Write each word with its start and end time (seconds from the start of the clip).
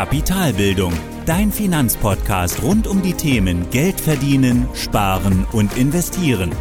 Kapitalbildung, 0.00 0.94
dein 1.26 1.52
Finanzpodcast 1.52 2.62
rund 2.62 2.86
um 2.86 3.02
die 3.02 3.12
Themen 3.12 3.68
Geld 3.70 4.00
verdienen, 4.00 4.66
sparen 4.72 5.46
und 5.52 5.76
investieren. 5.76 6.52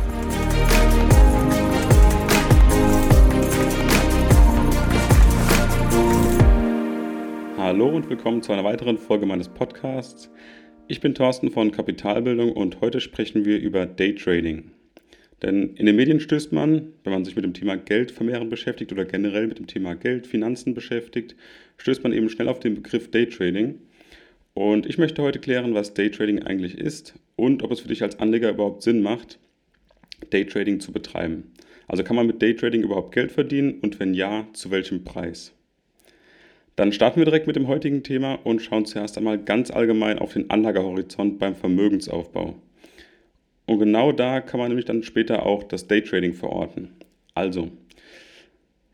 Hallo 7.58 7.88
und 7.88 8.10
willkommen 8.10 8.42
zu 8.42 8.52
einer 8.52 8.66
weiteren 8.66 8.98
Folge 8.98 9.26
meines 9.26 9.48
Podcasts. 9.48 10.30
Ich 10.90 11.00
bin 11.00 11.16
Thorsten 11.16 11.50
von 11.50 11.72
Kapitalbildung 11.72 12.52
und 12.52 12.82
heute 12.82 13.00
sprechen 13.00 13.46
wir 13.46 13.58
über 13.62 13.86
Daytrading. 13.86 14.72
Denn 15.42 15.76
in 15.76 15.86
den 15.86 15.96
Medien 15.96 16.20
stößt 16.20 16.52
man, 16.52 16.94
wenn 17.04 17.14
man 17.14 17.24
sich 17.24 17.36
mit 17.36 17.46
dem 17.46 17.54
Thema 17.54 17.78
Geld 17.78 18.12
vermehren 18.12 18.50
beschäftigt 18.50 18.92
oder 18.92 19.06
generell 19.06 19.48
mit 19.48 19.60
dem 19.60 19.68
Thema 19.68 19.96
Geld, 19.96 20.28
Finanzen 20.28 20.74
beschäftigt, 20.74 21.36
stößt 21.78 22.04
man 22.04 22.12
eben 22.12 22.30
schnell 22.30 22.50
auf 22.50 22.60
den 22.60 22.76
Begriff 22.76 23.10
Daytrading. 23.10 23.76
Und 24.54 24.86
ich 24.86 24.98
möchte 24.98 25.22
heute 25.22 25.40
klären, 25.40 25.74
was 25.74 25.94
Daytrading 25.94 26.44
eigentlich 26.44 26.78
ist 26.78 27.14
und 27.38 27.64
ob 27.64 27.72
es 27.72 27.80
für 27.80 27.88
dich 27.88 28.04
als 28.04 28.20
Anleger 28.20 28.50
überhaupt 28.50 28.84
Sinn 28.84 29.02
macht, 29.02 29.40
Daytrading 30.32 30.82
zu 30.82 30.92
betreiben. 30.92 31.52
Also 31.88 32.04
kann 32.04 32.16
man 32.16 32.28
mit 32.28 32.42
Daytrading 32.42 32.84
überhaupt 32.84 33.14
Geld 33.14 33.32
verdienen 33.32 33.80
und 33.82 34.00
wenn 34.00 34.14
ja, 34.14 34.48
zu 34.54 34.70
welchem 34.72 35.06
Preis? 35.06 35.54
Dann 36.76 36.92
starten 36.92 37.20
wir 37.20 37.26
direkt 37.26 37.48
mit 37.48 37.56
dem 37.56 37.68
heutigen 37.68 38.04
Thema 38.04 38.36
und 38.36 38.62
schauen 38.62 38.86
zuerst 38.86 39.18
einmal 39.18 39.38
ganz 39.38 39.72
allgemein 39.72 40.20
auf 40.20 40.34
den 40.34 40.50
Anlagehorizont 40.50 41.40
beim 41.40 41.56
Vermögensaufbau. 41.56 42.56
Und 43.70 43.78
genau 43.78 44.12
da 44.12 44.42
kann 44.42 44.60
man 44.60 44.70
nämlich 44.70 44.86
dann 44.86 45.04
später 45.04 45.46
auch 45.46 45.62
das 45.62 45.86
Daytrading 45.86 46.34
verorten. 46.34 46.90
Also, 47.36 47.70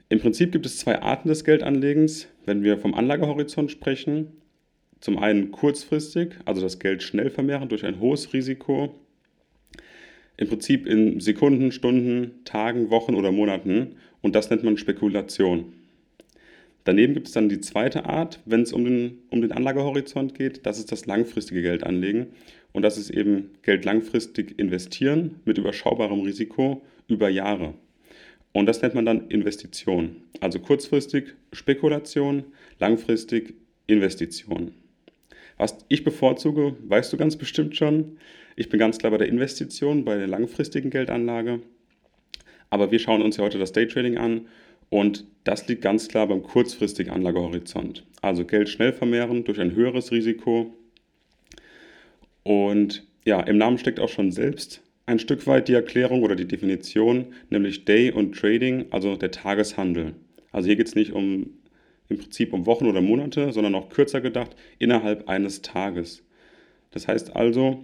im 0.09 0.19
Prinzip 0.19 0.51
gibt 0.51 0.65
es 0.65 0.79
zwei 0.79 1.01
Arten 1.01 1.29
des 1.29 1.45
Geldanlegens, 1.45 2.27
wenn 2.45 2.61
wir 2.61 2.77
vom 2.77 2.93
Anlagehorizont 2.93 3.71
sprechen. 3.71 4.33
Zum 4.99 5.17
einen 5.17 5.51
kurzfristig, 5.51 6.33
also 6.43 6.61
das 6.61 6.79
Geld 6.79 7.03
schnell 7.03 7.29
vermehren 7.29 7.69
durch 7.69 7.85
ein 7.85 8.01
hohes 8.01 8.33
Risiko. 8.33 8.93
Im 10.35 10.49
Prinzip 10.49 10.87
in 10.87 11.21
Sekunden, 11.21 11.71
Stunden, 11.71 12.43
Tagen, 12.43 12.89
Wochen 12.89 13.15
oder 13.15 13.31
Monaten. 13.31 13.95
Und 14.19 14.35
das 14.35 14.49
nennt 14.49 14.65
man 14.65 14.77
Spekulation. 14.77 15.71
Daneben 16.83 17.13
gibt 17.13 17.27
es 17.27 17.33
dann 17.33 17.47
die 17.47 17.61
zweite 17.61 18.03
Art, 18.07 18.41
wenn 18.43 18.63
es 18.63 18.73
um 18.73 18.83
den, 18.83 19.19
um 19.29 19.39
den 19.39 19.53
Anlagehorizont 19.53 20.35
geht. 20.35 20.65
Das 20.65 20.79
ist 20.79 20.91
das 20.91 21.05
langfristige 21.05 21.61
Geldanlegen. 21.61 22.27
Und 22.75 22.81
das 22.81 22.97
ist 22.97 23.09
eben 23.09 23.51
Geld 23.61 23.85
langfristig 23.85 24.59
investieren 24.59 25.39
mit 25.45 25.57
überschaubarem 25.57 26.19
Risiko 26.19 26.81
über 27.07 27.29
Jahre. 27.29 27.73
Und 28.51 28.65
das 28.65 28.81
nennt 28.81 28.95
man 28.95 29.05
dann 29.05 29.29
Investition. 29.29 30.17
Also 30.41 30.59
kurzfristig 30.59 31.35
Spekulation, 31.53 32.43
langfristig 32.77 33.53
Investition. 33.87 34.73
Was 35.55 35.85
ich 35.87 36.03
bevorzuge, 36.03 36.75
weißt 36.85 37.13
du 37.13 37.17
ganz 37.17 37.37
bestimmt 37.37 37.77
schon. 37.77 38.17
Ich 38.57 38.67
bin 38.67 38.77
ganz 38.77 38.97
klar 38.97 39.11
bei 39.11 39.19
der 39.19 39.29
Investition, 39.29 40.03
bei 40.03 40.17
der 40.17 40.27
langfristigen 40.27 40.89
Geldanlage. 40.89 41.61
Aber 42.71 42.91
wir 42.91 42.99
schauen 42.99 43.21
uns 43.21 43.37
ja 43.37 43.45
heute 43.45 43.57
das 43.57 43.71
Daytrading 43.71 44.17
an 44.17 44.47
und 44.89 45.25
das 45.45 45.65
liegt 45.69 45.81
ganz 45.81 46.09
klar 46.09 46.27
beim 46.27 46.43
kurzfristigen 46.43 47.13
Anlagehorizont. 47.13 48.05
Also 48.21 48.43
Geld 48.43 48.67
schnell 48.67 48.91
vermehren 48.91 49.45
durch 49.45 49.61
ein 49.61 49.75
höheres 49.75 50.11
Risiko 50.11 50.75
und 52.45 53.07
ja, 53.25 53.41
im 53.41 53.57
Namen 53.57 53.79
steckt 53.79 53.99
auch 53.99 54.09
schon 54.09 54.31
selbst 54.31 54.83
ein 55.07 55.19
Stück 55.19 55.45
weit 55.47 55.67
die 55.67 55.73
Erklärung 55.73 56.21
oder 56.21 56.35
die 56.35 56.47
Definition, 56.47 57.27
nämlich 57.49 57.85
Day 57.85 58.11
und 58.11 58.35
Trading, 58.35 58.85
also 58.91 59.15
der 59.15 59.31
Tageshandel. 59.31 60.13
Also 60.51 60.67
hier 60.67 60.75
geht 60.75 60.87
es 60.87 60.95
nicht 60.95 61.11
um 61.11 61.57
im 62.07 62.19
Prinzip 62.19 62.53
um 62.53 62.67
Wochen 62.67 62.85
oder 62.85 63.01
Monate, 63.01 63.51
sondern 63.51 63.73
auch 63.73 63.89
kürzer 63.89 64.21
gedacht, 64.21 64.55
innerhalb 64.77 65.27
eines 65.27 65.63
Tages. 65.63 66.23
Das 66.91 67.07
heißt 67.07 67.35
also, 67.35 67.83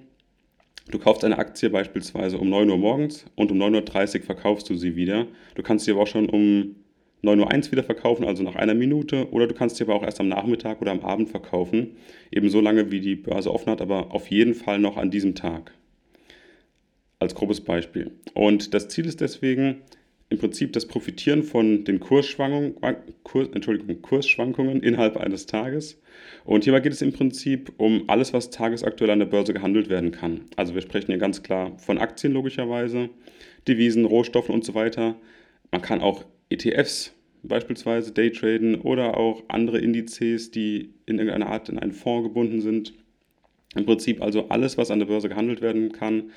du 0.91 1.00
kaufst 1.00 1.25
eine 1.25 1.40
Aktie 1.40 1.72
beispielsweise 1.72 2.38
um 2.38 2.50
9 2.50 2.69
Uhr 2.69 2.78
morgens 2.78 3.25
und 3.36 3.52
um 3.52 3.59
9.30 3.59 4.19
Uhr 4.19 4.25
verkaufst 4.25 4.69
du 4.69 4.75
sie 4.75 4.96
wieder. 4.96 5.25
Du 5.56 5.63
kannst 5.63 5.86
sie 5.86 5.91
aber 5.91 6.02
auch 6.02 6.07
schon 6.07 6.30
um 6.30 6.75
9.01 7.24 7.66
Uhr 7.68 7.72
wieder 7.74 7.84
verkaufen, 7.84 8.26
also 8.26 8.44
nach 8.44 8.56
einer 8.56 8.74
Minute, 8.74 9.30
oder 9.32 9.48
du 9.48 9.54
kannst 9.54 9.76
sie 9.76 9.84
aber 9.84 9.96
auch 9.96 10.04
erst 10.04 10.20
am 10.20 10.28
Nachmittag 10.28 10.82
oder 10.82 10.92
am 10.92 11.02
Abend 11.02 11.30
verkaufen, 11.30 11.98
eben 12.32 12.50
so 12.50 12.62
lange 12.62 12.92
wie 12.92 13.00
die 13.00 13.16
Börse 13.16 13.54
offen 13.54 13.72
hat, 13.72 13.82
aber 13.82 14.12
auf 14.12 14.28
jeden 14.28 14.56
Fall 14.56 14.80
noch 14.80 14.98
an 14.98 15.12
diesem 15.12 15.36
Tag. 15.36 15.74
Als 17.20 17.36
grobes 17.36 17.62
Beispiel. 17.62 18.12
Und 18.34 18.74
das 18.74 18.88
Ziel 18.88 19.06
ist 19.06 19.22
deswegen 19.22 19.84
im 20.31 20.38
Prinzip 20.38 20.72
das 20.74 20.88
Profitieren 20.88 21.44
von 21.44 21.84
den 21.84 22.00
Kursschwankungen, 22.00 22.76
Kurs, 23.24 23.50
Entschuldigung, 23.54 24.02
Kursschwankungen 24.02 24.81
innerhalb 24.81 25.18
eines 25.18 25.46
Tages. 25.46 26.02
Und 26.46 26.64
hierbei 26.64 26.80
geht 26.80 26.94
es 26.94 27.02
im 27.02 27.12
Prinzip 27.12 27.74
um 27.78 28.06
alles, 28.08 28.31
was 28.34 28.50
tagesaktuell 28.50 29.12
an 29.12 29.20
der 29.20 29.26
Börse 29.26 29.54
gehandelt 29.54 29.90
werden 29.90 30.12
kann. 30.12 30.46
Also 30.56 30.74
wir 30.74 30.81
sprechen 30.81 31.08
hier 31.08 31.18
ganz 31.18 31.44
klar 31.44 31.78
von 31.78 31.98
Aktien 31.98 32.31
logischerweise, 32.31 33.10
Devisen, 33.68 34.06
Rohstoffen 34.06 34.56
und 34.56 34.64
so 34.64 34.74
weiter. 34.74 35.16
Man 35.70 35.81
kann 35.81 36.00
auch 36.00 36.24
ETFs 36.51 37.13
beispielsweise 37.44 38.12
Daytraden 38.12 38.81
oder 38.81 39.17
auch 39.17 39.44
andere 39.47 39.79
Indizes, 39.79 40.51
die 40.51 40.94
in 41.06 41.17
irgendeiner 41.17 41.47
Art 41.47 41.69
in 41.69 41.79
einen 41.79 41.91
Fonds 41.91 42.28
gebunden 42.28 42.62
sind. 42.62 42.94
Im 43.75 43.85
Prinzip 43.85 44.22
also 44.22 44.50
alles, 44.50 44.78
was 44.78 44.91
an 44.91 45.00
der 45.00 45.07
Börse 45.07 45.29
gehandelt 45.29 45.62
werden 45.62 45.91
kann, 45.91 46.31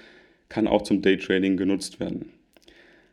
kann 0.49 0.67
auch 0.67 0.83
zum 0.83 1.03
Daytrading 1.03 1.57
genutzt 1.57 2.01
werden. 2.01 2.31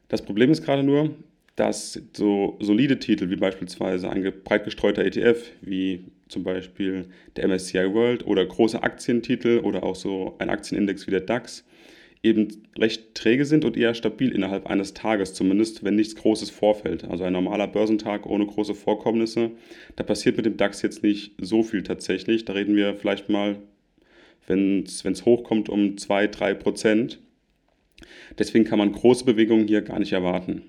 Das 0.07 0.21
Problem 0.21 0.51
ist 0.51 0.63
gerade 0.63 0.83
nur, 0.83 1.11
dass 1.55 2.01
so 2.13 2.57
solide 2.59 2.99
Titel 2.99 3.29
wie 3.29 3.35
beispielsweise 3.35 4.09
ein 4.09 4.31
breit 4.43 4.63
gestreuter 4.63 5.05
ETF, 5.05 5.51
wie 5.61 6.05
zum 6.27 6.43
Beispiel 6.43 7.05
der 7.35 7.47
MSCI 7.47 7.93
World 7.93 8.25
oder 8.25 8.45
große 8.45 8.81
Aktientitel 8.81 9.59
oder 9.59 9.83
auch 9.83 9.95
so 9.95 10.35
ein 10.39 10.49
Aktienindex 10.49 11.07
wie 11.07 11.11
der 11.11 11.21
DAX, 11.21 11.65
eben 12.23 12.67
recht 12.77 13.15
träge 13.15 13.45
sind 13.45 13.65
und 13.65 13.75
eher 13.75 13.95
stabil 13.95 14.31
innerhalb 14.31 14.67
eines 14.67 14.93
Tages, 14.93 15.33
zumindest 15.33 15.83
wenn 15.83 15.95
nichts 15.95 16.15
Großes 16.15 16.51
vorfällt. 16.51 17.03
Also 17.05 17.23
ein 17.23 17.33
normaler 17.33 17.67
Börsentag 17.67 18.27
ohne 18.27 18.45
große 18.45 18.75
Vorkommnisse, 18.75 19.51
da 19.95 20.03
passiert 20.03 20.37
mit 20.37 20.45
dem 20.45 20.57
DAX 20.57 20.81
jetzt 20.83 21.03
nicht 21.03 21.33
so 21.39 21.63
viel 21.63 21.81
tatsächlich. 21.81 22.45
Da 22.45 22.53
reden 22.53 22.75
wir 22.75 22.93
vielleicht 22.95 23.29
mal, 23.29 23.57
wenn 24.45 24.83
es 24.83 25.25
hochkommt, 25.25 25.69
um 25.69 25.97
2, 25.97 26.27
3 26.27 26.53
Prozent. 26.53 27.19
Deswegen 28.37 28.65
kann 28.65 28.79
man 28.79 28.91
große 28.91 29.25
Bewegungen 29.25 29.67
hier 29.67 29.81
gar 29.81 29.99
nicht 29.99 30.13
erwarten. 30.13 30.63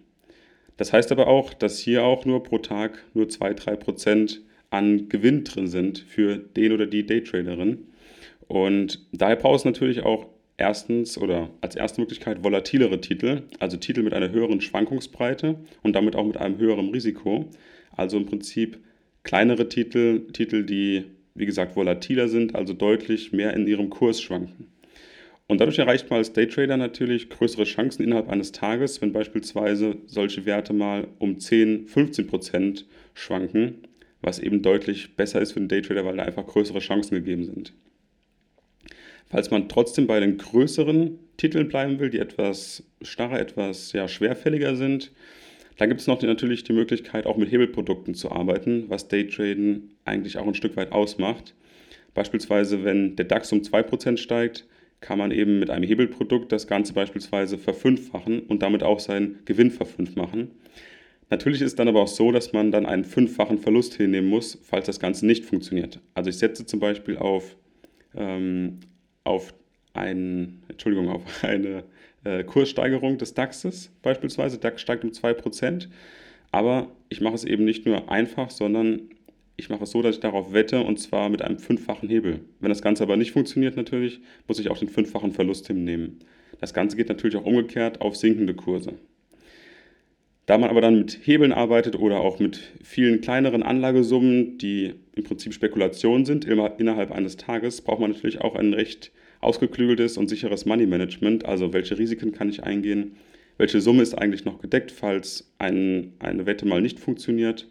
Das 0.78 0.92
heißt 0.92 1.12
aber 1.12 1.26
auch, 1.26 1.52
dass 1.52 1.78
hier 1.78 2.04
auch 2.04 2.24
nur 2.24 2.42
pro 2.42 2.58
Tag 2.58 3.04
nur 3.12 3.28
2, 3.28 3.54
3 3.54 3.76
Prozent 3.76 4.42
an 4.70 5.10
Gewinn 5.10 5.44
drin 5.44 5.66
sind 5.66 5.98
für 5.98 6.38
den 6.38 6.72
oder 6.72 6.86
die 6.86 7.04
Daytraderin. 7.04 7.88
Und 8.48 9.06
daher 9.12 9.36
braucht 9.36 9.60
es 9.60 9.64
natürlich 9.66 10.02
auch 10.02 10.26
erstens 10.56 11.18
oder 11.18 11.50
als 11.60 11.76
erste 11.76 12.00
Möglichkeit 12.00 12.44
volatilere 12.44 13.00
Titel, 13.00 13.42
also 13.58 13.76
Titel 13.76 14.02
mit 14.02 14.14
einer 14.14 14.30
höheren 14.30 14.60
Schwankungsbreite 14.60 15.56
und 15.82 15.94
damit 15.94 16.16
auch 16.16 16.26
mit 16.26 16.36
einem 16.36 16.58
höheren 16.58 16.90
Risiko. 16.90 17.50
Also 17.94 18.16
im 18.16 18.26
Prinzip 18.26 18.78
kleinere 19.22 19.68
Titel, 19.68 20.32
Titel, 20.32 20.64
die 20.64 21.04
wie 21.34 21.46
gesagt 21.46 21.76
volatiler 21.76 22.28
sind, 22.28 22.54
also 22.54 22.74
deutlich 22.74 23.32
mehr 23.32 23.54
in 23.54 23.66
ihrem 23.66 23.90
Kurs 23.90 24.20
schwanken. 24.20 24.66
Und 25.48 25.60
dadurch 25.60 25.78
erreicht 25.78 26.08
man 26.08 26.18
als 26.18 26.32
Daytrader 26.32 26.76
natürlich 26.76 27.28
größere 27.28 27.64
Chancen 27.64 28.02
innerhalb 28.02 28.28
eines 28.28 28.52
Tages, 28.52 29.02
wenn 29.02 29.12
beispielsweise 29.12 29.96
solche 30.06 30.46
Werte 30.46 30.72
mal 30.72 31.08
um 31.18 31.38
10, 31.38 31.88
15 31.88 32.26
Prozent 32.26 32.86
schwanken, 33.14 33.82
was 34.20 34.38
eben 34.38 34.62
deutlich 34.62 35.16
besser 35.16 35.40
ist 35.40 35.52
für 35.52 35.60
den 35.60 35.68
Daytrader, 35.68 36.04
weil 36.04 36.16
da 36.16 36.22
einfach 36.22 36.46
größere 36.46 36.78
Chancen 36.78 37.16
gegeben 37.16 37.44
sind. 37.44 37.72
Falls 39.32 39.50
man 39.50 39.70
trotzdem 39.70 40.06
bei 40.06 40.20
den 40.20 40.36
größeren 40.36 41.18
Titeln 41.38 41.68
bleiben 41.68 41.98
will, 41.98 42.10
die 42.10 42.18
etwas 42.18 42.84
starrer, 43.00 43.40
etwas 43.40 43.92
ja, 43.92 44.06
schwerfälliger 44.06 44.76
sind, 44.76 45.10
dann 45.78 45.88
gibt 45.88 46.02
es 46.02 46.06
noch 46.06 46.18
die, 46.18 46.26
natürlich 46.26 46.64
die 46.64 46.74
Möglichkeit, 46.74 47.24
auch 47.24 47.38
mit 47.38 47.50
Hebelprodukten 47.50 48.14
zu 48.14 48.30
arbeiten, 48.30 48.84
was 48.88 49.08
Daytraden 49.08 49.94
eigentlich 50.04 50.36
auch 50.36 50.46
ein 50.46 50.54
Stück 50.54 50.76
weit 50.76 50.92
ausmacht. 50.92 51.54
Beispielsweise, 52.12 52.84
wenn 52.84 53.16
der 53.16 53.24
DAX 53.24 53.50
um 53.52 53.60
2% 53.60 54.18
steigt, 54.18 54.66
kann 55.00 55.18
man 55.18 55.30
eben 55.30 55.58
mit 55.58 55.70
einem 55.70 55.88
Hebelprodukt 55.88 56.52
das 56.52 56.66
Ganze 56.66 56.92
beispielsweise 56.92 57.56
verfünffachen 57.56 58.40
und 58.40 58.62
damit 58.62 58.82
auch 58.82 59.00
seinen 59.00 59.38
Gewinn 59.46 59.70
verfünffachen. 59.70 60.50
Natürlich 61.30 61.62
ist 61.62 61.68
es 61.68 61.76
dann 61.76 61.88
aber 61.88 62.02
auch 62.02 62.08
so, 62.08 62.32
dass 62.32 62.52
man 62.52 62.70
dann 62.70 62.84
einen 62.84 63.04
fünffachen 63.04 63.56
Verlust 63.56 63.94
hinnehmen 63.94 64.28
muss, 64.28 64.58
falls 64.62 64.84
das 64.84 65.00
Ganze 65.00 65.24
nicht 65.24 65.46
funktioniert. 65.46 66.00
Also 66.12 66.28
ich 66.28 66.36
setze 66.36 66.66
zum 66.66 66.80
Beispiel 66.80 67.16
auf 67.16 67.56
ähm, 68.14 68.80
auf, 69.24 69.54
ein, 69.94 70.62
Entschuldigung, 70.68 71.08
auf 71.08 71.22
eine 71.44 71.84
äh, 72.24 72.44
Kurssteigerung 72.44 73.18
des 73.18 73.34
DAXes 73.34 73.90
beispielsweise. 74.02 74.58
DAX 74.58 74.80
steigt 74.80 75.04
um 75.04 75.10
2%. 75.10 75.88
Aber 76.50 76.88
ich 77.08 77.20
mache 77.20 77.34
es 77.34 77.44
eben 77.44 77.64
nicht 77.64 77.86
nur 77.86 78.10
einfach, 78.10 78.50
sondern 78.50 79.08
ich 79.56 79.70
mache 79.70 79.84
es 79.84 79.90
so, 79.90 80.02
dass 80.02 80.16
ich 80.16 80.20
darauf 80.20 80.52
wette 80.52 80.80
und 80.82 80.98
zwar 80.98 81.28
mit 81.28 81.42
einem 81.42 81.58
fünffachen 81.58 82.08
Hebel. 82.08 82.40
Wenn 82.60 82.68
das 82.68 82.82
Ganze 82.82 83.02
aber 83.02 83.16
nicht 83.16 83.32
funktioniert 83.32 83.76
natürlich, 83.76 84.20
muss 84.48 84.58
ich 84.58 84.70
auch 84.70 84.78
den 84.78 84.88
fünffachen 84.88 85.32
Verlust 85.32 85.66
hinnehmen. 85.66 86.18
Das 86.60 86.74
Ganze 86.74 86.96
geht 86.96 87.08
natürlich 87.08 87.36
auch 87.36 87.44
umgekehrt 87.44 88.00
auf 88.00 88.16
sinkende 88.16 88.54
Kurse. 88.54 88.94
Da 90.52 90.58
man 90.58 90.68
aber 90.68 90.82
dann 90.82 90.98
mit 90.98 91.18
Hebeln 91.22 91.50
arbeitet 91.50 91.98
oder 91.98 92.20
auch 92.20 92.38
mit 92.38 92.60
vielen 92.84 93.22
kleineren 93.22 93.62
Anlagesummen, 93.62 94.58
die 94.58 94.92
im 95.14 95.24
Prinzip 95.24 95.54
Spekulation 95.54 96.26
sind 96.26 96.44
innerhalb 96.44 97.10
eines 97.10 97.38
Tages, 97.38 97.80
braucht 97.80 98.00
man 98.00 98.10
natürlich 98.10 98.42
auch 98.42 98.54
ein 98.54 98.74
recht 98.74 99.12
ausgeklügeltes 99.40 100.18
und 100.18 100.28
sicheres 100.28 100.66
Money 100.66 100.84
Management. 100.84 101.46
Also 101.46 101.72
welche 101.72 101.98
Risiken 101.98 102.32
kann 102.32 102.50
ich 102.50 102.64
eingehen? 102.64 103.16
Welche 103.56 103.80
Summe 103.80 104.02
ist 104.02 104.12
eigentlich 104.12 104.44
noch 104.44 104.60
gedeckt, 104.60 104.92
falls 104.92 105.50
ein, 105.56 106.12
eine 106.18 106.44
Wette 106.44 106.66
mal 106.66 106.82
nicht 106.82 107.00
funktioniert? 107.00 107.66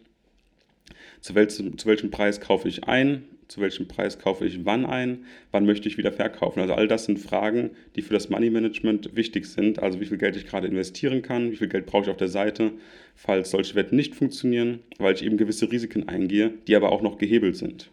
Zu 1.19 1.35
welchem, 1.35 1.77
zu 1.77 1.87
welchem 1.87 2.09
Preis 2.09 2.41
kaufe 2.41 2.67
ich 2.67 2.85
ein? 2.85 3.25
Zu 3.51 3.59
welchem 3.59 3.87
Preis 3.87 4.17
kaufe 4.17 4.45
ich 4.45 4.63
wann 4.65 4.85
ein, 4.85 5.25
wann 5.51 5.65
möchte 5.65 5.89
ich 5.89 5.97
wieder 5.97 6.13
verkaufen. 6.13 6.61
Also 6.61 6.73
all 6.73 6.87
das 6.87 7.03
sind 7.03 7.19
Fragen, 7.19 7.71
die 7.97 8.01
für 8.01 8.13
das 8.13 8.29
Money 8.29 8.49
Management 8.49 9.13
wichtig 9.13 9.45
sind. 9.45 9.79
Also 9.79 9.99
wie 9.99 10.05
viel 10.05 10.17
Geld 10.17 10.37
ich 10.37 10.47
gerade 10.47 10.67
investieren 10.67 11.21
kann, 11.21 11.51
wie 11.51 11.57
viel 11.57 11.67
Geld 11.67 11.85
brauche 11.85 12.03
ich 12.03 12.09
auf 12.09 12.17
der 12.17 12.29
Seite, 12.29 12.71
falls 13.13 13.51
solche 13.51 13.75
Wetten 13.75 13.97
nicht 13.97 14.15
funktionieren, 14.15 14.79
weil 14.99 15.15
ich 15.15 15.25
eben 15.25 15.35
gewisse 15.35 15.69
Risiken 15.69 16.07
eingehe, 16.07 16.53
die 16.65 16.77
aber 16.77 16.93
auch 16.93 17.01
noch 17.01 17.17
gehebelt 17.17 17.57
sind. 17.57 17.91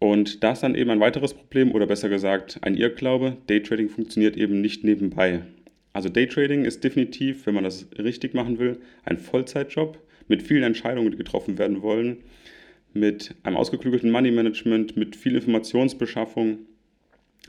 Und 0.00 0.42
da 0.42 0.52
ist 0.52 0.64
dann 0.64 0.74
eben 0.74 0.90
ein 0.90 1.00
weiteres 1.00 1.32
Problem 1.32 1.70
oder 1.70 1.86
besser 1.86 2.08
gesagt 2.08 2.58
ein 2.62 2.76
Irrglaube, 2.76 3.36
Daytrading 3.46 3.88
funktioniert 3.88 4.36
eben 4.36 4.60
nicht 4.60 4.82
nebenbei. 4.82 5.42
Also 5.92 6.08
Daytrading 6.08 6.64
ist 6.64 6.82
definitiv, 6.82 7.46
wenn 7.46 7.54
man 7.54 7.62
das 7.62 7.86
richtig 7.96 8.34
machen 8.34 8.58
will, 8.58 8.78
ein 9.04 9.18
Vollzeitjob 9.18 9.98
mit 10.26 10.42
vielen 10.42 10.64
Entscheidungen, 10.64 11.12
die 11.12 11.16
getroffen 11.16 11.58
werden 11.58 11.80
wollen 11.80 12.16
mit 12.94 13.34
einem 13.42 13.56
ausgeklügelten 13.56 14.10
Money 14.10 14.30
Management, 14.30 14.96
mit 14.96 15.16
viel 15.16 15.34
Informationsbeschaffung. 15.34 16.60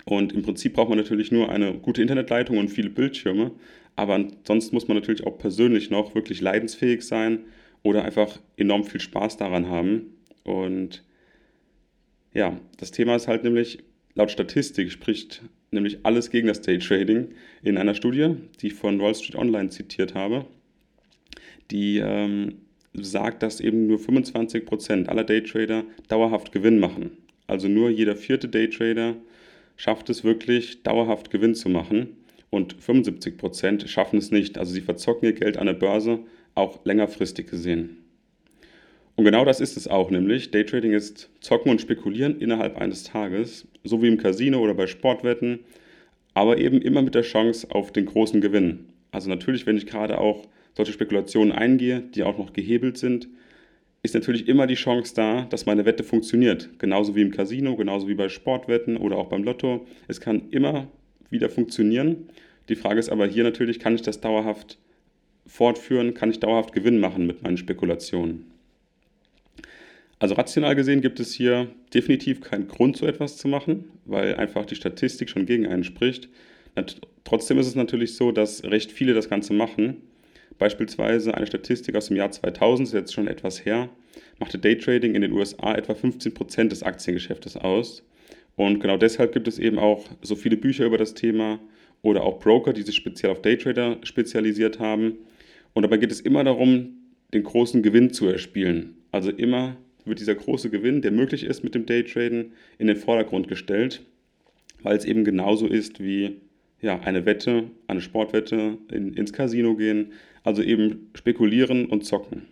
Und 0.04 0.34
im 0.34 0.42
Prinzip 0.42 0.74
braucht 0.74 0.90
man 0.90 0.98
natürlich 0.98 1.32
nur 1.32 1.50
eine 1.50 1.76
gute 1.76 2.02
Internetleitung 2.02 2.58
und 2.58 2.70
viele 2.70 2.90
Bildschirme. 2.90 3.52
Aber 3.96 4.28
sonst 4.46 4.74
muss 4.74 4.88
man 4.88 4.98
natürlich 4.98 5.26
auch 5.26 5.38
persönlich 5.38 5.90
noch 5.90 6.16
wirklich 6.16 6.42
leidensfähig 6.42 7.04
sein 7.04 7.46
oder 7.84 8.04
einfach 8.04 8.40
enorm 8.58 8.84
viel 8.84 9.00
Spaß 9.00 9.38
daran 9.38 9.70
haben. 9.70 10.18
Und 10.44 11.04
ja, 12.34 12.60
das 12.78 12.92
Thema 12.92 13.16
ist 13.16 13.28
halt 13.28 13.44
nämlich, 13.44 13.80
laut 14.16 14.32
Statistik 14.32 14.92
spricht 14.92 15.44
nämlich 15.72 16.00
alles 16.04 16.30
gegen 16.30 16.48
das 16.48 16.62
Daytrading 16.62 17.30
in 17.62 17.78
einer 17.78 17.94
Studie, 17.94 18.36
die 18.60 18.68
ich 18.68 18.74
von 18.74 19.00
Wall 19.00 19.16
Street 19.16 19.36
Online 19.36 19.70
zitiert 19.70 20.16
habe, 20.16 20.46
die 21.72 21.98
ähm, 21.98 22.65
sagt, 23.04 23.44
dass 23.44 23.60
eben 23.60 23.88
nur 23.88 24.00
25% 24.00 25.08
aller 25.08 25.24
Daytrader 25.24 25.84
dauerhaft 26.08 26.52
Gewinn 26.52 26.80
machen. 26.80 27.12
Also 27.48 27.68
nur 27.68 27.90
jeder 27.90 28.16
vierte 28.16 28.48
Daytrader 28.48 29.16
schafft 29.78 30.10
es 30.10 30.24
wirklich, 30.24 30.84
dauerhaft 30.84 31.32
Gewinn 31.32 31.56
zu 31.56 31.70
machen 31.70 32.18
und 32.50 32.76
75% 32.76 33.88
schaffen 33.88 34.18
es 34.18 34.32
nicht. 34.32 34.58
Also 34.58 34.74
sie 34.74 34.82
verzocken 34.82 35.28
ihr 35.28 35.34
Geld 35.34 35.58
an 35.58 35.68
der 35.68 35.74
Börse, 35.74 36.20
auch 36.56 36.84
längerfristig 36.86 37.48
gesehen. 37.48 37.98
Und 39.16 39.24
genau 39.24 39.46
das 39.46 39.62
ist 39.62 39.78
es 39.78 39.88
auch, 39.88 40.12
nämlich 40.12 40.52
Daytrading 40.52 40.92
ist 40.92 41.30
Zocken 41.40 41.72
und 41.72 41.80
Spekulieren 41.80 42.40
innerhalb 42.40 42.78
eines 42.78 43.04
Tages, 43.04 43.68
so 43.84 44.02
wie 44.02 44.08
im 44.08 44.18
Casino 44.18 44.60
oder 44.60 44.74
bei 44.74 44.88
Sportwetten, 44.88 45.60
aber 46.34 46.58
eben 46.58 46.82
immer 46.82 47.02
mit 47.02 47.16
der 47.16 47.22
Chance 47.22 47.68
auf 47.72 47.94
den 47.94 48.06
großen 48.06 48.42
Gewinn. 48.42 48.88
Also 49.12 49.30
natürlich, 49.30 49.66
wenn 49.66 49.78
ich 49.78 49.86
gerade 49.86 50.20
auch 50.20 50.46
solche 50.76 50.94
Spekulationen 50.94 51.52
eingehe, 51.52 52.02
die 52.02 52.24
auch 52.24 52.38
noch 52.38 52.54
gehebelt 52.54 52.98
sind, 52.98 53.28
ist 54.04 54.14
natürlich 54.14 54.48
immer 54.48 54.68
die 54.68 54.76
Chance 54.76 55.14
da, 55.16 55.42
dass 55.50 55.66
meine 55.66 55.86
Wette 55.86 56.04
funktioniert. 56.04 56.70
Genauso 56.78 57.16
wie 57.16 57.22
im 57.22 57.32
Casino, 57.32 57.76
genauso 57.76 58.08
wie 58.08 58.14
bei 58.14 58.30
Sportwetten 58.30 58.98
oder 58.98 59.18
auch 59.18 59.28
beim 59.28 59.44
Lotto. 59.44 59.88
Es 60.08 60.22
kann 60.22 60.50
immer 60.52 60.88
wieder 61.32 61.50
funktionieren. 61.50 62.30
Die 62.70 62.76
Frage 62.76 63.00
ist 63.00 63.10
aber 63.10 63.26
hier 63.26 63.44
natürlich, 63.44 63.80
kann 63.80 63.96
ich 63.96 64.04
das 64.04 64.22
dauerhaft 64.22 64.78
fortführen? 65.48 66.14
Kann 66.14 66.30
ich 66.30 66.40
dauerhaft 66.40 66.72
Gewinn 66.72 67.00
machen 67.00 67.26
mit 67.26 67.42
meinen 67.42 67.58
Spekulationen? 67.58 68.46
Also 70.20 70.36
rational 70.36 70.76
gesehen 70.76 71.02
gibt 71.02 71.20
es 71.20 71.34
hier 71.34 71.68
definitiv 71.94 72.42
keinen 72.42 72.68
Grund, 72.68 72.98
so 72.98 73.06
etwas 73.06 73.38
zu 73.38 73.48
machen, 73.48 73.86
weil 74.06 74.36
einfach 74.36 74.66
die 74.66 74.76
Statistik 74.76 75.30
schon 75.30 75.46
gegen 75.46 75.68
einen 75.68 75.84
spricht. 75.84 76.30
Trotzdem 77.24 77.58
ist 77.58 77.68
es 77.68 77.76
natürlich 77.76 78.16
so, 78.16 78.32
dass 78.32 78.64
recht 78.64 78.92
viele 78.92 79.14
das 79.14 79.30
Ganze 79.30 79.54
machen 79.54 80.02
Beispielsweise 80.58 81.34
eine 81.34 81.48
Statistik 81.48 81.96
aus 81.96 82.08
dem 82.08 82.18
Jahr 82.18 82.32
2000, 82.32 82.88
ist 82.88 82.94
jetzt 82.94 83.14
schon 83.14 83.28
etwas 83.28 83.66
her, 83.66 83.90
machte 84.40 84.58
Daytrading 84.58 85.16
in 85.16 85.22
den 85.22 85.34
USA 85.34 85.76
etwa 85.76 85.94
15% 85.94 86.70
des 86.70 86.84
Aktiengeschäftes 86.84 87.58
aus. 87.58 88.04
Und 88.56 88.80
genau 88.80 88.98
deshalb 88.98 89.34
gibt 89.34 89.48
es 89.48 89.60
eben 89.60 89.80
auch 89.80 90.06
so 90.22 90.36
viele 90.36 90.58
Bücher 90.58 90.86
über 90.86 90.98
das 90.98 91.14
Thema 91.14 91.60
oder 92.02 92.24
auch 92.24 92.40
Broker, 92.40 92.72
die 92.72 92.84
sich 92.84 92.96
speziell 92.96 93.32
auf 93.32 93.42
Daytrader 93.42 93.98
spezialisiert 94.04 94.80
haben. 94.80 95.18
Und 95.74 95.84
dabei 95.84 95.98
geht 95.98 96.12
es 96.12 96.22
immer 96.22 96.44
darum, 96.44 96.98
den 97.34 97.44
großen 97.44 97.84
Gewinn 97.84 98.14
zu 98.14 98.28
erspielen. 98.28 98.96
Also 99.12 99.32
immer 99.32 99.76
wird 100.06 100.20
dieser 100.20 100.36
große 100.36 100.70
Gewinn, 100.70 101.02
der 101.02 101.12
möglich 101.12 101.44
ist 101.44 101.64
mit 101.64 101.76
dem 101.76 101.86
Daytraden, 101.86 102.54
in 102.78 102.88
den 102.88 102.96
Vordergrund 102.96 103.48
gestellt, 103.48 104.04
weil 104.84 104.96
es 104.96 105.04
eben 105.04 105.26
genauso 105.26 105.68
ist 105.68 106.00
wie 106.00 106.38
ja, 106.82 107.00
eine 107.00 107.26
Wette, 107.26 107.72
eine 107.88 108.02
Sportwette 108.02 108.78
in, 108.92 109.14
ins 109.14 109.34
Casino 109.34 109.76
gehen, 109.76 110.12
also 110.46 110.62
eben 110.62 111.10
spekulieren 111.16 111.88
und 111.88 112.06
zocken. 112.06 112.44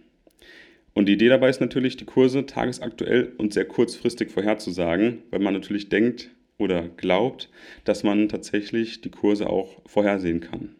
Und 0.93 1.07
die 1.07 1.13
Idee 1.13 1.29
dabei 1.29 1.49
ist 1.49 1.61
natürlich, 1.61 1.97
die 1.97 2.05
Kurse 2.05 2.45
tagesaktuell 2.45 3.33
und 3.37 3.53
sehr 3.53 3.65
kurzfristig 3.65 4.29
vorherzusagen, 4.29 5.23
weil 5.31 5.39
man 5.39 5.53
natürlich 5.53 5.89
denkt 5.89 6.29
oder 6.57 6.87
glaubt, 6.97 7.49
dass 7.83 8.03
man 8.03 8.29
tatsächlich 8.29 9.01
die 9.01 9.09
Kurse 9.09 9.49
auch 9.49 9.81
vorhersehen 9.85 10.39
kann. 10.39 10.75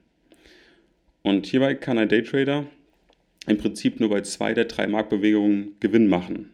Und 1.23 1.47
hierbei 1.47 1.73
kann 1.75 1.97
ein 1.97 2.09
Daytrader 2.09 2.65
im 3.47 3.57
Prinzip 3.57 3.99
nur 3.99 4.09
bei 4.09 4.21
zwei 4.21 4.53
der 4.53 4.65
drei 4.65 4.87
Marktbewegungen 4.87 5.75
Gewinn 5.79 6.07
machen. 6.07 6.51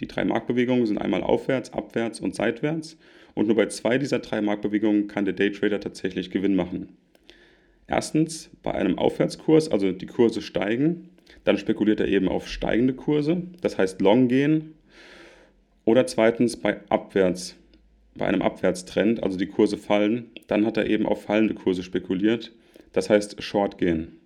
Die 0.00 0.08
drei 0.08 0.24
Marktbewegungen 0.24 0.86
sind 0.86 0.98
einmal 0.98 1.22
aufwärts, 1.22 1.72
abwärts 1.72 2.20
und 2.20 2.34
seitwärts. 2.34 2.98
Und 3.34 3.46
nur 3.46 3.56
bei 3.56 3.66
zwei 3.66 3.98
dieser 3.98 4.18
drei 4.18 4.40
Marktbewegungen 4.40 5.08
kann 5.08 5.24
der 5.24 5.34
Daytrader 5.34 5.80
tatsächlich 5.80 6.30
Gewinn 6.30 6.54
machen. 6.54 6.96
Erstens 7.88 8.50
bei 8.62 8.72
einem 8.72 8.98
Aufwärtskurs, 8.98 9.70
also 9.70 9.92
die 9.92 10.06
Kurse 10.06 10.42
steigen, 10.42 11.10
dann 11.44 11.58
spekuliert 11.58 12.00
er 12.00 12.08
eben 12.08 12.28
auf 12.28 12.48
steigende 12.48 12.94
Kurse, 12.94 13.42
das 13.60 13.78
heißt 13.78 14.00
Long 14.00 14.28
gehen. 14.28 14.74
Oder 15.84 16.06
zweitens 16.06 16.56
bei 16.56 16.80
Abwärts, 16.88 17.56
bei 18.16 18.26
einem 18.26 18.42
Abwärtstrend, 18.42 19.22
also 19.22 19.38
die 19.38 19.46
Kurse 19.46 19.76
fallen, 19.76 20.30
dann 20.48 20.66
hat 20.66 20.76
er 20.76 20.88
eben 20.88 21.06
auf 21.06 21.22
fallende 21.22 21.54
Kurse 21.54 21.84
spekuliert, 21.84 22.52
das 22.92 23.08
heißt 23.08 23.40
Short 23.42 23.78
gehen. 23.78 24.18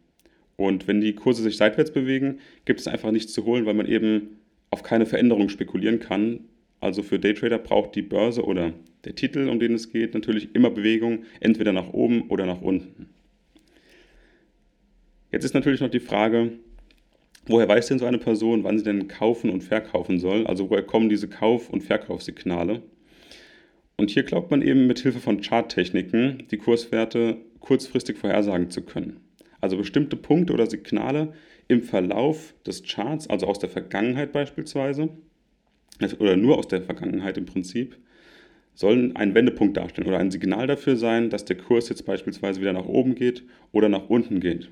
Und 0.56 0.88
wenn 0.88 1.00
die 1.00 1.14
Kurse 1.14 1.42
sich 1.42 1.56
seitwärts 1.56 1.90
bewegen, 1.90 2.38
gibt 2.64 2.80
es 2.80 2.88
einfach 2.88 3.10
nichts 3.10 3.32
zu 3.32 3.44
holen, 3.44 3.66
weil 3.66 3.74
man 3.74 3.86
eben 3.86 4.38
auf 4.70 4.82
keine 4.82 5.06
Veränderung 5.06 5.48
spekulieren 5.48 6.00
kann. 6.00 6.40
Also 6.80 7.02
für 7.02 7.18
Daytrader 7.18 7.58
braucht 7.58 7.94
die 7.94 8.02
Börse 8.02 8.44
oder 8.44 8.72
der 9.04 9.14
Titel, 9.14 9.48
um 9.48 9.58
den 9.58 9.74
es 9.74 9.90
geht, 9.90 10.14
natürlich 10.14 10.54
immer 10.54 10.70
Bewegung, 10.70 11.24
entweder 11.40 11.72
nach 11.72 11.92
oben 11.92 12.22
oder 12.28 12.46
nach 12.46 12.60
unten. 12.62 13.08
Jetzt 15.32 15.44
ist 15.44 15.54
natürlich 15.54 15.80
noch 15.80 15.90
die 15.90 16.00
Frage, 16.00 16.52
woher 17.46 17.68
weiß 17.68 17.86
denn 17.86 17.98
so 17.98 18.06
eine 18.06 18.18
Person, 18.18 18.64
wann 18.64 18.78
sie 18.78 18.84
denn 18.84 19.06
kaufen 19.06 19.50
und 19.50 19.62
verkaufen 19.62 20.18
soll? 20.18 20.46
Also 20.46 20.70
woher 20.70 20.82
kommen 20.82 21.08
diese 21.08 21.28
Kauf- 21.28 21.70
und 21.70 21.82
Verkaufssignale? 21.82 22.82
Und 23.96 24.10
hier 24.10 24.24
glaubt 24.24 24.50
man 24.50 24.62
eben 24.62 24.86
mit 24.86 24.98
Hilfe 24.98 25.20
von 25.20 25.40
Charttechniken 25.40 26.48
die 26.50 26.56
Kurswerte 26.56 27.36
kurzfristig 27.60 28.16
vorhersagen 28.16 28.70
zu 28.70 28.82
können. 28.82 29.20
Also 29.60 29.76
bestimmte 29.76 30.16
Punkte 30.16 30.52
oder 30.52 30.66
Signale 30.66 31.34
im 31.68 31.82
Verlauf 31.82 32.54
des 32.66 32.82
Charts, 32.82 33.28
also 33.28 33.46
aus 33.46 33.58
der 33.58 33.68
Vergangenheit 33.68 34.32
beispielsweise, 34.32 35.10
oder 36.18 36.36
nur 36.36 36.58
aus 36.58 36.66
der 36.66 36.82
Vergangenheit 36.82 37.36
im 37.36 37.44
Prinzip, 37.44 37.96
sollen 38.74 39.14
einen 39.16 39.34
Wendepunkt 39.34 39.76
darstellen 39.76 40.08
oder 40.08 40.18
ein 40.18 40.30
Signal 40.30 40.66
dafür 40.66 40.96
sein, 40.96 41.28
dass 41.28 41.44
der 41.44 41.58
Kurs 41.58 41.90
jetzt 41.90 42.06
beispielsweise 42.06 42.60
wieder 42.60 42.72
nach 42.72 42.86
oben 42.86 43.14
geht 43.14 43.44
oder 43.72 43.90
nach 43.90 44.08
unten 44.08 44.40
geht. 44.40 44.70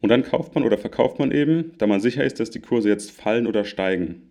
Und 0.00 0.10
dann 0.10 0.22
kauft 0.22 0.54
man 0.54 0.64
oder 0.64 0.78
verkauft 0.78 1.18
man 1.18 1.32
eben, 1.32 1.72
da 1.78 1.86
man 1.86 2.00
sicher 2.00 2.24
ist, 2.24 2.38
dass 2.38 2.50
die 2.50 2.60
Kurse 2.60 2.88
jetzt 2.88 3.10
fallen 3.10 3.46
oder 3.46 3.64
steigen. 3.64 4.22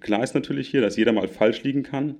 Klar 0.00 0.22
ist 0.22 0.34
natürlich 0.34 0.68
hier, 0.68 0.80
dass 0.80 0.96
jeder 0.96 1.12
mal 1.12 1.28
falsch 1.28 1.62
liegen 1.62 1.82
kann, 1.82 2.16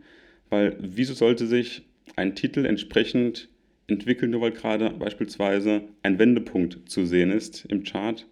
weil 0.51 0.77
wieso 0.81 1.15
sollte 1.15 1.47
sich 1.47 1.83
ein 2.17 2.35
Titel 2.35 2.67
entsprechend 2.67 3.49
entwickeln, 3.87 4.31
nur 4.31 4.43
weil 4.43 4.53
gerade 4.53 4.91
beispielsweise 4.91 5.83
ein 6.03 6.19
Wendepunkt 6.19 6.89
zu 6.89 7.07
sehen 7.07 7.31
ist 7.31 7.65
im 7.67 7.85
Chart, 7.85 8.27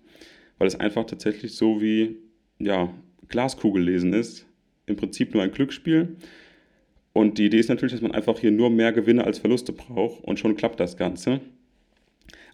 weil 0.58 0.68
es 0.68 0.78
einfach 0.78 1.04
tatsächlich 1.04 1.54
so 1.54 1.80
wie 1.80 2.16
ja, 2.58 2.92
Glaskugel 3.28 3.82
lesen 3.82 4.12
ist, 4.12 4.46
im 4.86 4.96
Prinzip 4.96 5.32
nur 5.34 5.42
ein 5.42 5.52
Glücksspiel. 5.52 6.16
Und 7.12 7.38
die 7.38 7.46
Idee 7.46 7.58
ist 7.58 7.68
natürlich, 7.68 7.92
dass 7.92 8.02
man 8.02 8.12
einfach 8.12 8.38
hier 8.38 8.50
nur 8.50 8.70
mehr 8.70 8.92
Gewinne 8.92 9.24
als 9.24 9.38
Verluste 9.38 9.72
braucht 9.72 10.22
und 10.22 10.38
schon 10.38 10.56
klappt 10.56 10.78
das 10.78 10.96
Ganze. 10.96 11.40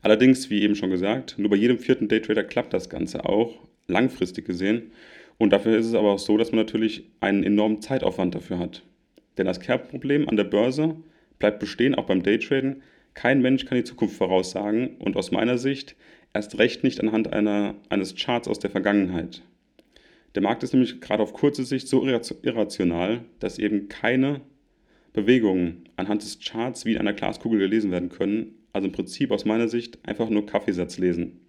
Allerdings, 0.03 0.51
wie 0.51 0.63
eben 0.63 0.75
schon 0.75 0.91
gesagt, 0.91 1.39
nur 1.39 1.51
bei 1.51 1.57
jedem 1.57 1.79
vierten 1.79 2.09
Daytrader 2.09 2.45
klappt 2.45 2.73
das 2.75 2.89
Ganze 2.89 3.25
auch, 3.25 3.67
langfristig 3.87 4.45
gesehen. 4.45 4.93
Und 5.39 5.51
dafür 5.53 5.77
ist 5.77 5.87
es 5.87 5.95
aber 5.95 6.13
auch 6.13 6.19
so, 6.19 6.37
dass 6.37 6.53
man 6.53 6.61
natürlich 6.61 7.05
einen 7.21 7.43
enormen 7.43 7.83
Zeitaufwand 7.83 8.35
dafür 8.35 8.59
hat. 8.59 8.83
Denn 9.39 9.47
das 9.47 9.61
Kernproblem 9.61 10.29
an 10.29 10.37
der 10.37 10.45
Börse 10.45 10.97
bleibt 11.39 11.61
bestehen, 11.61 11.95
auch 11.95 12.07
beim 12.07 12.23
Daytraden. 12.23 12.83
Kein 13.15 13.43
Mensch 13.43 13.65
kann 13.65 13.79
die 13.79 13.85
Zukunft 13.85 14.17
voraussagen 14.17 14.97
und 14.99 15.17
aus 15.17 15.31
meiner 15.31 15.59
Sicht 15.59 15.97
erst 16.33 16.59
recht 16.59 16.85
nicht 16.85 17.01
anhand 17.01 17.33
einer, 17.33 17.75
eines 17.89 18.15
Charts 18.15 18.49
aus 18.49 18.59
der 18.59 18.71
Vergangenheit. 18.71 19.43
Der 20.35 20.43
Markt 20.43 20.63
ist 20.63 20.75
nämlich 20.75 21.01
gerade 21.01 21.23
auf 21.23 21.33
kurze 21.33 21.65
Sicht 21.65 21.89
so 21.89 22.07
irrational, 22.07 23.23
dass 23.41 23.59
eben 23.59 23.89
keine 23.89 24.43
Bewegungen 25.15 25.89
anhand 25.97 26.23
des 26.23 26.41
Charts 26.41 26.85
wie 26.85 26.93
in 26.93 26.99
einer 26.99 27.15
Glaskugel 27.15 27.59
gelesen 27.59 27.91
werden 27.91 28.11
können. 28.11 28.55
Also 28.77 28.89
im 28.89 28.93
Prinzip 28.93 29.31
aus 29.31 29.47
meiner 29.47 29.69
Sicht 29.69 29.99
einfach 30.07 30.29
nur 30.29 30.45
Kaffeesatz 30.45 30.99
lesen. 30.99 31.41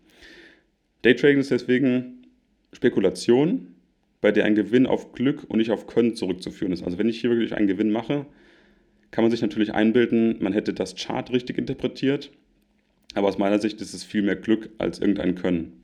Daytrading 1.01 1.39
ist 1.39 1.51
deswegen 1.51 2.25
Spekulation, 2.71 3.75
bei 4.21 4.31
der 4.31 4.45
ein 4.45 4.55
Gewinn 4.55 4.85
auf 4.85 5.11
Glück 5.11 5.43
und 5.49 5.57
nicht 5.57 5.71
auf 5.71 5.87
Können 5.87 6.15
zurückzuführen 6.15 6.71
ist. 6.71 6.83
Also 6.83 6.97
wenn 6.97 7.09
ich 7.09 7.19
hier 7.19 7.29
wirklich 7.29 7.53
einen 7.53 7.67
Gewinn 7.67 7.91
mache, 7.91 8.27
kann 9.11 9.25
man 9.25 9.31
sich 9.31 9.41
natürlich 9.41 9.73
einbilden, 9.73 10.37
man 10.39 10.53
hätte 10.53 10.73
das 10.73 10.95
Chart 10.95 11.29
richtig 11.33 11.57
interpretiert, 11.57 12.31
aber 13.13 13.27
aus 13.27 13.37
meiner 13.37 13.59
Sicht 13.59 13.81
ist 13.81 13.93
es 13.93 14.05
viel 14.05 14.21
mehr 14.21 14.37
Glück 14.37 14.69
als 14.77 14.99
irgendein 14.99 15.35
Können. 15.35 15.81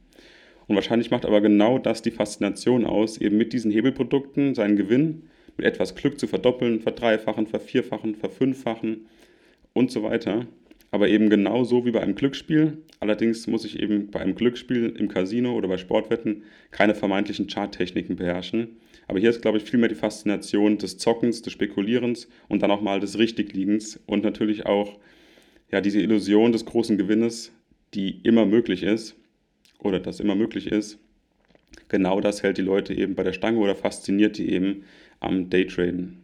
Und 0.67 0.75
wahrscheinlich 0.75 1.11
macht 1.11 1.25
aber 1.25 1.41
genau 1.41 1.77
das 1.77 2.01
die 2.01 2.11
Faszination 2.11 2.85
aus, 2.85 3.17
eben 3.17 3.35
mit 3.35 3.51
diesen 3.51 3.69
Hebelprodukten 3.69 4.55
seinen 4.55 4.77
Gewinn 4.77 5.23
mit 5.57 5.65
etwas 5.65 5.93
Glück 5.93 6.21
zu 6.21 6.25
verdoppeln, 6.25 6.79
verdreifachen, 6.79 7.47
vervierfachen, 7.47 8.15
verfünffachen 8.15 9.07
und 9.73 9.91
so 9.91 10.03
weiter. 10.03 10.47
Aber 10.93 11.09
eben 11.09 11.31
genauso 11.31 11.87
wie 11.87 11.91
bei 11.91 12.01
einem 12.01 12.13
Glücksspiel. 12.13 12.77
Allerdings 12.99 13.47
muss 13.47 13.65
ich 13.65 13.79
eben 13.79 14.11
bei 14.11 14.19
einem 14.19 14.35
Glücksspiel 14.35 14.95
im 14.95 15.07
Casino 15.07 15.55
oder 15.55 15.67
bei 15.67 15.77
Sportwetten 15.77 16.43
keine 16.69 16.93
vermeintlichen 16.93 17.47
Charttechniken 17.47 18.15
beherrschen. 18.15 18.77
Aber 19.07 19.19
hier 19.19 19.31
ist, 19.31 19.41
glaube 19.41 19.57
ich, 19.57 19.63
vielmehr 19.63 19.89
die 19.89 19.95
Faszination 19.95 20.77
des 20.77 20.99
Zockens, 20.99 21.41
des 21.41 21.51
Spekulierens 21.51 22.27
und 22.47 22.61
dann 22.61 22.69
auch 22.69 22.81
mal 22.81 22.99
des 22.99 23.17
Richtigliegens 23.17 23.99
und 24.05 24.23
natürlich 24.23 24.67
auch 24.67 24.99
ja, 25.71 25.81
diese 25.81 25.99
Illusion 25.99 26.51
des 26.51 26.63
großen 26.63 26.95
Gewinnes, 26.95 27.51
die 27.95 28.19
immer 28.21 28.45
möglich 28.45 28.83
ist 28.83 29.15
oder 29.79 29.99
das 29.99 30.19
immer 30.19 30.35
möglich 30.35 30.67
ist. 30.67 30.99
Genau 31.89 32.21
das 32.21 32.43
hält 32.43 32.59
die 32.59 32.61
Leute 32.61 32.93
eben 32.93 33.15
bei 33.15 33.23
der 33.23 33.33
Stange 33.33 33.57
oder 33.57 33.73
fasziniert 33.73 34.37
die 34.37 34.51
eben 34.51 34.83
am 35.19 35.49
Daytraden. 35.49 36.22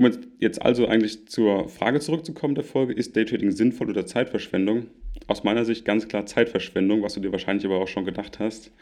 Um 0.00 0.10
jetzt 0.38 0.62
also 0.62 0.86
eigentlich 0.86 1.28
zur 1.28 1.68
Frage 1.68 2.00
zurückzukommen 2.00 2.54
der 2.54 2.64
Folge, 2.64 2.94
ist 2.94 3.16
Daytrading 3.16 3.50
sinnvoll 3.50 3.90
oder 3.90 4.06
Zeitverschwendung? 4.06 4.86
Aus 5.26 5.44
meiner 5.44 5.66
Sicht 5.66 5.84
ganz 5.84 6.08
klar 6.08 6.24
Zeitverschwendung, 6.24 7.02
was 7.02 7.12
du 7.12 7.20
dir 7.20 7.32
wahrscheinlich 7.32 7.66
aber 7.66 7.76
auch 7.76 7.86
schon 7.86 8.06
gedacht 8.06 8.38
hast. 8.38 8.72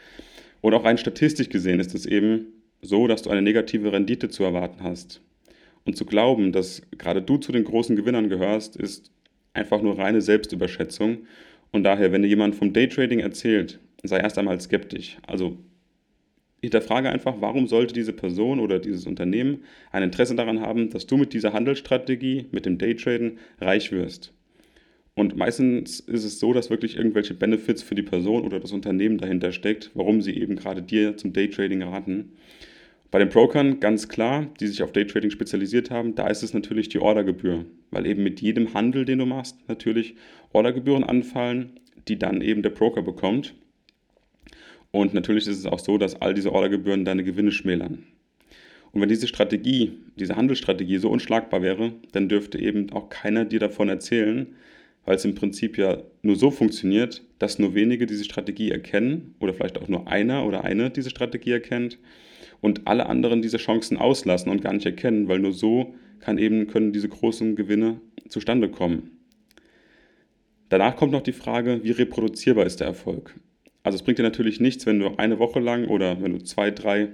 Und 0.61 0.73
auch 0.73 0.85
rein 0.85 0.97
statistisch 0.97 1.49
gesehen 1.49 1.81
ist 1.81 1.93
es 1.93 2.05
eben 2.05 2.45
so, 2.81 3.05
dass 3.05 3.23
du 3.23 3.31
eine 3.31 3.41
negative 3.41 3.91
Rendite 3.91 4.29
zu 4.29 4.45
erwarten 4.45 4.81
hast. 4.81 5.19
Und 5.83 5.97
zu 5.97 6.05
glauben, 6.05 6.53
dass 6.53 6.83
gerade 6.97 7.21
du 7.21 7.35
zu 7.35 7.51
den 7.51 7.65
großen 7.65 7.97
Gewinnern 7.97 8.29
gehörst, 8.29 8.77
ist 8.77 9.11
einfach 9.51 9.81
nur 9.81 9.97
reine 9.97 10.21
Selbstüberschätzung. 10.21 11.27
Und 11.73 11.83
daher, 11.83 12.13
wenn 12.13 12.21
dir 12.21 12.29
jemand 12.29 12.55
vom 12.55 12.71
Daytrading 12.71 13.19
erzählt, 13.19 13.81
sei 14.03 14.19
erst 14.19 14.37
einmal 14.37 14.61
skeptisch. 14.61 15.17
Also 15.27 15.57
hinterfrage 16.61 17.09
einfach, 17.09 17.35
warum 17.39 17.67
sollte 17.67 17.93
diese 17.93 18.13
Person 18.13 18.59
oder 18.59 18.79
dieses 18.79 19.05
Unternehmen 19.05 19.63
ein 19.91 20.03
Interesse 20.03 20.35
daran 20.35 20.61
haben, 20.61 20.89
dass 20.89 21.07
du 21.07 21.17
mit 21.17 21.33
dieser 21.33 21.53
Handelsstrategie, 21.53 22.47
mit 22.51 22.65
dem 22.65 22.77
Daytraden 22.77 23.39
reich 23.59 23.91
wirst. 23.91 24.33
Und 25.15 25.35
meistens 25.35 25.99
ist 25.99 26.23
es 26.23 26.39
so, 26.39 26.53
dass 26.53 26.69
wirklich 26.69 26.95
irgendwelche 26.95 27.33
Benefits 27.33 27.83
für 27.83 27.95
die 27.95 28.03
Person 28.03 28.43
oder 28.43 28.59
das 28.59 28.71
Unternehmen 28.71 29.17
dahinter 29.17 29.51
steckt, 29.51 29.91
warum 29.93 30.21
sie 30.21 30.37
eben 30.37 30.55
gerade 30.55 30.81
dir 30.81 31.17
zum 31.17 31.33
Daytrading 31.33 31.83
raten. 31.83 32.31
Bei 33.11 33.19
den 33.19 33.29
Brokern 33.29 33.79
ganz 33.79 34.07
klar, 34.07 34.47
die 34.59 34.67
sich 34.67 34.83
auf 34.83 34.91
Daytrading 34.91 35.31
spezialisiert 35.31 35.89
haben, 35.89 36.15
da 36.15 36.27
ist 36.27 36.43
es 36.43 36.53
natürlich 36.53 36.89
die 36.89 36.99
Ordergebühr, 36.99 37.65
weil 37.91 38.05
eben 38.05 38.23
mit 38.23 38.39
jedem 38.39 38.73
Handel, 38.73 39.03
den 39.03 39.19
du 39.19 39.25
machst, 39.25 39.57
natürlich 39.67 40.15
Ordergebühren 40.53 41.03
anfallen, 41.03 41.71
die 42.07 42.19
dann 42.19 42.41
eben 42.41 42.61
der 42.61 42.69
Broker 42.69 43.01
bekommt. 43.01 43.55
Und 44.91 45.13
natürlich 45.13 45.47
ist 45.47 45.59
es 45.59 45.65
auch 45.65 45.79
so, 45.79 45.97
dass 45.97 46.21
all 46.21 46.33
diese 46.33 46.51
Ordergebühren 46.51 47.05
deine 47.05 47.23
Gewinne 47.23 47.51
schmälern. 47.51 48.05
Und 48.91 49.01
wenn 49.01 49.09
diese 49.09 49.27
Strategie, 49.27 49.93
diese 50.15 50.35
Handelsstrategie 50.35 50.97
so 50.97 51.09
unschlagbar 51.09 51.61
wäre, 51.61 51.93
dann 52.11 52.27
dürfte 52.27 52.59
eben 52.59 52.91
auch 52.91 53.09
keiner 53.09 53.45
dir 53.45 53.59
davon 53.59 53.87
erzählen, 53.89 54.47
weil 55.05 55.15
es 55.15 55.25
im 55.25 55.35
Prinzip 55.35 55.77
ja 55.77 56.01
nur 56.23 56.35
so 56.35 56.51
funktioniert, 56.51 57.23
dass 57.37 57.59
nur 57.59 57.75
wenige 57.75 58.07
diese 58.07 58.23
Strategie 58.23 58.71
erkennen 58.71 59.35
oder 59.39 59.53
vielleicht 59.53 59.79
auch 59.79 59.87
nur 59.87 60.07
einer 60.07 60.45
oder 60.45 60.63
eine 60.63 60.89
diese 60.89 61.09
Strategie 61.09 61.51
erkennt 61.51 61.99
und 62.61 62.87
alle 62.87 63.05
anderen 63.05 63.41
diese 63.41 63.57
Chancen 63.57 63.97
auslassen 63.97 64.49
und 64.49 64.61
gar 64.61 64.73
nicht 64.73 64.85
erkennen, 64.85 65.27
weil 65.27 65.39
nur 65.39 65.53
so 65.53 65.93
kann 66.19 66.37
eben, 66.37 66.67
können 66.67 66.91
diese 66.91 67.09
großen 67.09 67.55
Gewinne 67.55 68.01
zustande 68.27 68.69
kommen. 68.69 69.11
Danach 70.69 70.95
kommt 70.95 71.11
noch 71.11 71.21
die 71.21 71.31
Frage, 71.31 71.83
wie 71.83 71.91
reproduzierbar 71.91 72.65
ist 72.65 72.79
der 72.79 72.87
Erfolg? 72.87 73.33
Also 73.83 73.95
es 73.95 74.03
bringt 74.03 74.19
dir 74.19 74.23
natürlich 74.23 74.59
nichts, 74.59 74.85
wenn 74.85 74.99
du 74.99 75.15
eine 75.17 75.39
Woche 75.39 75.59
lang 75.59 75.87
oder 75.87 76.21
wenn 76.21 76.33
du 76.33 76.43
zwei, 76.43 76.71
drei 76.71 77.09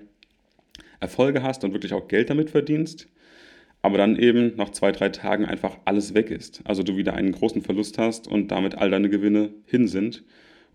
Erfolge 1.00 1.44
hast 1.44 1.64
und 1.64 1.74
wirklich 1.74 1.94
auch 1.94 2.08
Geld 2.08 2.30
damit 2.30 2.50
verdienst, 2.50 3.08
aber 3.82 3.98
dann 3.98 4.18
eben 4.18 4.56
nach 4.56 4.72
zwei, 4.72 4.92
drei 4.92 5.10
Tagen 5.10 5.46
einfach 5.46 5.78
alles 5.86 6.14
weg 6.14 6.32
ist. 6.32 6.62
Also 6.64 6.82
du 6.82 6.98
wieder 6.98 7.14
einen 7.14 7.32
großen 7.32 7.62
Verlust 7.62 7.98
hast 7.98 8.28
und 8.28 8.50
damit 8.50 8.76
all 8.76 8.90
deine 8.90 9.10
Gewinne 9.10 9.54
hin 9.66 9.88
sind. 9.88 10.24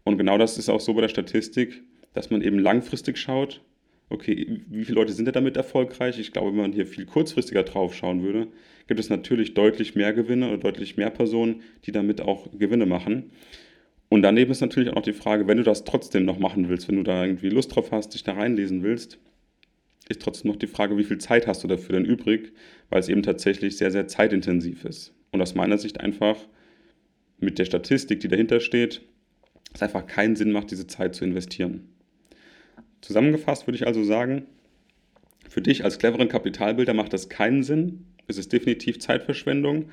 Und 0.04 0.16
genau 0.16 0.38
das 0.38 0.58
ist 0.58 0.68
auch 0.68 0.80
so 0.80 0.94
bei 0.94 1.00
der 1.00 1.08
Statistik, 1.08 1.82
dass 2.12 2.30
man 2.30 2.42
eben 2.42 2.58
langfristig 2.58 3.18
schaut, 3.18 3.62
okay, 4.10 4.62
wie 4.68 4.84
viele 4.84 4.96
Leute 4.96 5.12
sind 5.12 5.26
da 5.26 5.32
damit 5.32 5.56
erfolgreich? 5.56 6.18
Ich 6.18 6.32
glaube, 6.32 6.50
wenn 6.50 6.60
man 6.60 6.72
hier 6.72 6.86
viel 6.86 7.06
kurzfristiger 7.06 7.62
drauf 7.62 7.94
schauen 7.94 8.22
würde, 8.22 8.48
gibt 8.88 9.00
es 9.00 9.08
natürlich 9.08 9.54
deutlich 9.54 9.94
mehr 9.94 10.12
Gewinne 10.12 10.48
oder 10.48 10.58
deutlich 10.58 10.96
mehr 10.96 11.10
Personen, 11.10 11.62
die 11.86 11.92
damit 11.92 12.20
auch 12.20 12.48
Gewinne 12.58 12.86
machen. 12.86 13.30
Und 14.10 14.22
daneben 14.22 14.50
ist 14.50 14.60
natürlich 14.60 14.90
auch 14.90 14.96
noch 14.96 15.02
die 15.02 15.12
Frage, 15.12 15.46
wenn 15.46 15.56
du 15.56 15.62
das 15.62 15.84
trotzdem 15.84 16.24
noch 16.24 16.38
machen 16.38 16.68
willst, 16.68 16.88
wenn 16.88 16.96
du 16.96 17.04
da 17.04 17.24
irgendwie 17.24 17.48
Lust 17.48 17.74
drauf 17.74 17.92
hast, 17.92 18.12
dich 18.12 18.24
da 18.24 18.32
reinlesen 18.32 18.82
willst, 18.82 19.18
ist 20.08 20.20
trotzdem 20.20 20.50
noch 20.50 20.58
die 20.58 20.66
Frage, 20.66 20.98
wie 20.98 21.04
viel 21.04 21.18
Zeit 21.18 21.46
hast 21.46 21.62
du 21.62 21.68
dafür 21.68 21.94
denn 21.94 22.04
übrig, 22.04 22.52
weil 22.90 22.98
es 22.98 23.08
eben 23.08 23.22
tatsächlich 23.22 23.76
sehr, 23.76 23.92
sehr 23.92 24.08
zeitintensiv 24.08 24.84
ist. 24.84 25.14
Und 25.30 25.40
aus 25.40 25.54
meiner 25.54 25.78
Sicht 25.78 26.00
einfach 26.00 26.36
mit 27.38 27.60
der 27.60 27.64
Statistik, 27.64 28.18
die 28.18 28.26
dahinter 28.26 28.58
steht, 28.58 29.02
es 29.72 29.80
einfach 29.80 30.04
keinen 30.08 30.34
Sinn 30.34 30.50
macht, 30.50 30.72
diese 30.72 30.88
Zeit 30.88 31.14
zu 31.14 31.24
investieren. 31.24 31.88
Zusammengefasst 33.02 33.68
würde 33.68 33.76
ich 33.76 33.86
also 33.86 34.02
sagen, 34.02 34.46
für 35.48 35.62
dich 35.62 35.84
als 35.84 36.00
cleveren 36.00 36.28
Kapitalbilder 36.28 36.94
macht 36.94 37.12
das 37.12 37.28
keinen 37.28 37.62
Sinn. 37.62 38.06
Es 38.26 38.38
ist 38.38 38.52
definitiv 38.52 38.98
Zeitverschwendung. 38.98 39.90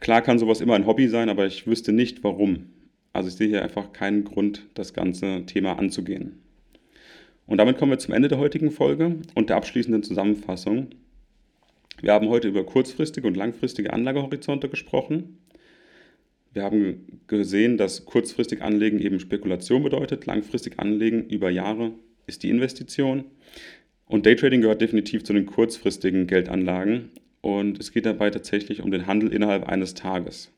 Klar 0.00 0.22
kann 0.22 0.38
sowas 0.38 0.62
immer 0.62 0.74
ein 0.74 0.86
Hobby 0.86 1.08
sein, 1.08 1.28
aber 1.28 1.44
ich 1.44 1.66
wüsste 1.66 1.92
nicht, 1.92 2.24
warum. 2.24 2.70
Also 3.12 3.28
ich 3.28 3.34
sehe 3.34 3.48
hier 3.48 3.62
einfach 3.62 3.92
keinen 3.92 4.24
Grund, 4.24 4.66
das 4.74 4.94
ganze 4.94 5.44
Thema 5.46 5.78
anzugehen. 5.78 6.40
Und 7.46 7.58
damit 7.58 7.78
kommen 7.78 7.90
wir 7.90 7.98
zum 7.98 8.14
Ende 8.14 8.28
der 8.28 8.38
heutigen 8.38 8.70
Folge 8.70 9.16
und 9.34 9.48
der 9.50 9.56
abschließenden 9.56 10.04
Zusammenfassung. 10.04 10.88
Wir 12.00 12.12
haben 12.12 12.28
heute 12.28 12.48
über 12.48 12.64
kurzfristige 12.64 13.26
und 13.26 13.36
langfristige 13.36 13.92
Anlagehorizonte 13.92 14.68
gesprochen. 14.68 15.38
Wir 16.52 16.62
haben 16.62 17.20
gesehen, 17.26 17.76
dass 17.76 18.04
kurzfristig 18.04 18.62
Anlegen 18.62 19.00
eben 19.00 19.20
Spekulation 19.20 19.82
bedeutet, 19.82 20.26
langfristig 20.26 20.78
Anlegen 20.78 21.24
über 21.28 21.50
Jahre 21.50 21.92
ist 22.26 22.42
die 22.42 22.50
Investition. 22.50 23.24
Und 24.06 24.26
Daytrading 24.26 24.60
gehört 24.60 24.80
definitiv 24.80 25.24
zu 25.24 25.32
den 25.32 25.46
kurzfristigen 25.46 26.26
Geldanlagen 26.26 27.10
und 27.40 27.78
es 27.78 27.92
geht 27.92 28.06
dabei 28.06 28.30
tatsächlich 28.30 28.82
um 28.82 28.90
den 28.90 29.06
Handel 29.06 29.32
innerhalb 29.32 29.68
eines 29.68 29.94
Tages. 29.94 30.52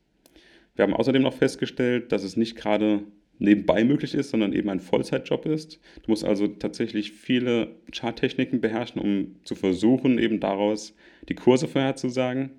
Wir 0.75 0.85
haben 0.85 0.95
außerdem 0.95 1.23
noch 1.23 1.35
festgestellt, 1.35 2.13
dass 2.13 2.25
es 2.25 2.37
nicht 2.37 2.57
gerade 2.57 3.05
nebenbei 3.39 3.85
möglich 3.85 4.15
ist, 4.15 4.31
sondern 4.31 4.53
eben 4.53 4.71
ein 4.71 4.81
Vollzeitjob 4.81 5.47
ist. 5.47 5.81
Du 6.03 6.11
musst 6.11 6.25
also 6.25 6.47
tatsächlich 6.47 7.13
viele 7.13 7.75
Charttechniken 7.93 8.61
beherrschen, 8.61 9.01
um 9.01 9.37
zu 9.45 9.55
versuchen, 9.55 10.19
eben 10.19 10.41
daraus 10.41 10.95
die 11.29 11.35
Kurse 11.35 11.69
vorherzusagen. 11.69 12.51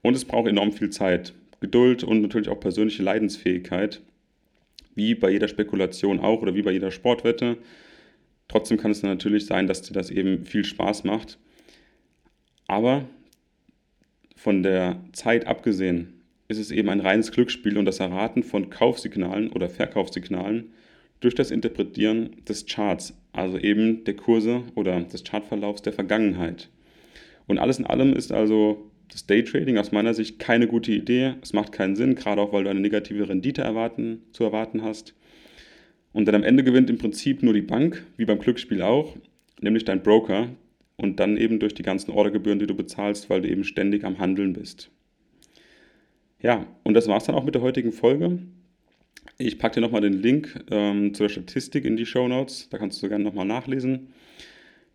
Und 0.00 0.16
es 0.16 0.24
braucht 0.24 0.48
enorm 0.48 0.72
viel 0.72 0.90
Zeit, 0.90 1.34
Geduld 1.60 2.04
und 2.04 2.22
natürlich 2.22 2.48
auch 2.48 2.58
persönliche 2.58 3.02
Leidensfähigkeit, 3.02 4.02
wie 4.94 5.14
bei 5.14 5.30
jeder 5.30 5.48
Spekulation 5.48 6.20
auch 6.20 6.42
oder 6.42 6.54
wie 6.54 6.62
bei 6.62 6.72
jeder 6.72 6.90
Sportwette. 6.90 7.58
Trotzdem 8.48 8.78
kann 8.78 8.90
es 8.90 9.02
natürlich 9.02 9.46
sein, 9.46 9.66
dass 9.66 9.82
dir 9.82 9.94
das 9.94 10.10
eben 10.10 10.44
viel 10.44 10.64
Spaß 10.64 11.04
macht. 11.04 11.38
Aber 12.66 13.04
von 14.36 14.62
der 14.62 15.04
Zeit 15.12 15.46
abgesehen 15.46 16.11
ist 16.52 16.58
es 16.58 16.70
eben 16.70 16.90
ein 16.90 17.00
reines 17.00 17.32
Glücksspiel 17.32 17.78
und 17.78 17.86
das 17.86 17.98
Erraten 17.98 18.42
von 18.42 18.70
Kaufsignalen 18.70 19.50
oder 19.50 19.70
Verkaufssignalen 19.70 20.72
durch 21.20 21.34
das 21.34 21.50
Interpretieren 21.50 22.36
des 22.46 22.66
Charts, 22.66 23.16
also 23.32 23.58
eben 23.58 24.04
der 24.04 24.14
Kurse 24.14 24.62
oder 24.74 25.00
des 25.00 25.24
Chartverlaufs 25.24 25.82
der 25.82 25.92
Vergangenheit. 25.92 26.68
Und 27.46 27.58
alles 27.58 27.78
in 27.78 27.86
allem 27.86 28.12
ist 28.12 28.32
also 28.32 28.90
das 29.10 29.26
Daytrading 29.26 29.78
aus 29.78 29.92
meiner 29.92 30.14
Sicht 30.14 30.38
keine 30.38 30.66
gute 30.66 30.92
Idee. 30.92 31.34
Es 31.42 31.52
macht 31.52 31.72
keinen 31.72 31.96
Sinn, 31.96 32.14
gerade 32.14 32.40
auch 32.40 32.52
weil 32.52 32.64
du 32.64 32.70
eine 32.70 32.80
negative 32.80 33.28
Rendite 33.28 33.62
erwarten, 33.62 34.22
zu 34.32 34.44
erwarten 34.44 34.82
hast. 34.82 35.14
Und 36.12 36.26
dann 36.26 36.34
am 36.34 36.42
Ende 36.42 36.64
gewinnt 36.64 36.90
im 36.90 36.98
Prinzip 36.98 37.42
nur 37.42 37.54
die 37.54 37.62
Bank, 37.62 38.06
wie 38.16 38.26
beim 38.26 38.38
Glücksspiel 38.38 38.82
auch, 38.82 39.16
nämlich 39.60 39.84
dein 39.84 40.02
Broker 40.02 40.50
und 40.96 41.18
dann 41.20 41.36
eben 41.36 41.58
durch 41.58 41.74
die 41.74 41.82
ganzen 41.82 42.10
Ordergebühren, 42.10 42.58
die 42.58 42.66
du 42.66 42.74
bezahlst, 42.74 43.30
weil 43.30 43.42
du 43.42 43.48
eben 43.48 43.64
ständig 43.64 44.04
am 44.04 44.18
Handeln 44.18 44.52
bist. 44.52 44.90
Ja, 46.42 46.66
und 46.82 46.94
das 46.94 47.06
war 47.06 47.16
es 47.16 47.24
dann 47.24 47.34
auch 47.34 47.44
mit 47.44 47.54
der 47.54 47.62
heutigen 47.62 47.92
Folge. 47.92 48.38
Ich 49.38 49.58
packe 49.58 49.76
dir 49.76 49.80
nochmal 49.80 50.00
den 50.00 50.12
Link 50.12 50.64
ähm, 50.70 51.14
zur 51.14 51.28
Statistik 51.28 51.84
in 51.84 51.96
die 51.96 52.06
Show 52.06 52.28
Notes. 52.28 52.68
Da 52.68 52.78
kannst 52.78 53.02
du 53.02 53.08
gerne 53.08 53.24
nochmal 53.24 53.46
nachlesen. 53.46 54.08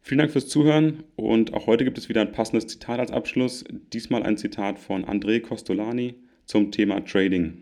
Vielen 0.01 0.19
Dank 0.19 0.31
fürs 0.31 0.47
Zuhören 0.47 1.03
und 1.15 1.53
auch 1.53 1.67
heute 1.67 1.83
gibt 1.83 1.97
es 1.97 2.07
wieder 2.07 2.21
ein 2.21 2.31
passendes 2.31 2.67
Zitat 2.67 2.99
als 2.99 3.11
Abschluss. 3.11 3.63
Diesmal 3.91 4.23
ein 4.23 4.37
Zitat 4.37 4.79
von 4.79 5.05
André 5.05 5.41
Costolani 5.41 6.15
zum 6.45 6.71
Thema 6.71 7.03
Trading. 7.03 7.61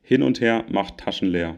Hin 0.00 0.22
und 0.22 0.40
her 0.40 0.64
macht 0.70 0.98
Taschen 0.98 1.28
leer. 1.28 1.56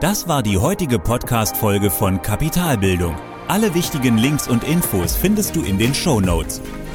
Das 0.00 0.28
war 0.28 0.42
die 0.42 0.56
heutige 0.56 0.98
Podcast-Folge 0.98 1.90
von 1.90 2.22
Kapitalbildung. 2.22 3.14
Alle 3.48 3.74
wichtigen 3.74 4.16
Links 4.16 4.48
und 4.48 4.64
Infos 4.64 5.16
findest 5.16 5.54
du 5.54 5.62
in 5.62 5.78
den 5.78 5.94
Show 5.94 6.20
Notes. 6.20 6.62